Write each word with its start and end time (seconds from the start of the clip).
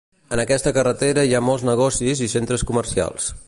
En 0.35 0.39
aquesta 0.43 0.71
carretera 0.77 1.25
hi 1.29 1.37
ha 1.37 1.43
molts 1.49 1.67
negocis 1.71 2.25
i 2.29 2.31
centres 2.35 2.65
comercials. 2.73 3.33